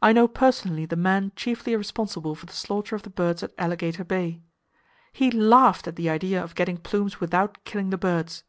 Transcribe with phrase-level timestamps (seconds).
[0.00, 4.02] "I know personally the man chiefly responsible for the slaughter of the birds at Alligator
[4.02, 4.40] Bay.
[5.12, 8.44] He laughed at the idea of getting plumes without killing the birds!